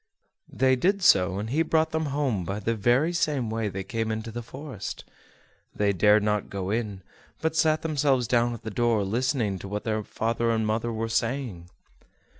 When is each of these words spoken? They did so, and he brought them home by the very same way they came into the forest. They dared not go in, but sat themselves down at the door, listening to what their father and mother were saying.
They 0.51 0.75
did 0.75 1.03
so, 1.03 1.37
and 1.37 1.51
he 1.51 1.61
brought 1.61 1.91
them 1.91 2.05
home 2.07 2.43
by 2.43 2.59
the 2.59 2.73
very 2.73 3.13
same 3.13 3.51
way 3.51 3.69
they 3.69 3.83
came 3.83 4.09
into 4.11 4.31
the 4.31 4.41
forest. 4.41 5.05
They 5.75 5.93
dared 5.93 6.23
not 6.23 6.49
go 6.49 6.71
in, 6.71 7.03
but 7.39 7.55
sat 7.55 7.83
themselves 7.83 8.27
down 8.27 8.55
at 8.55 8.63
the 8.63 8.71
door, 8.71 9.03
listening 9.03 9.59
to 9.59 9.67
what 9.67 9.83
their 9.83 10.03
father 10.03 10.49
and 10.49 10.65
mother 10.65 10.91
were 10.91 11.07
saying. 11.07 11.69